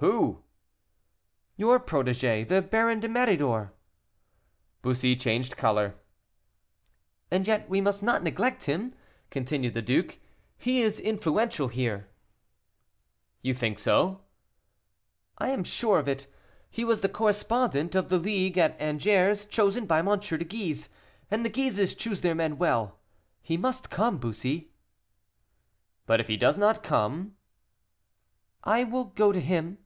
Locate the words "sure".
15.64-15.98